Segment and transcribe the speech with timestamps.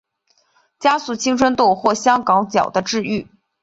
[0.79, 3.27] 加速青春痘或香港脚的治愈。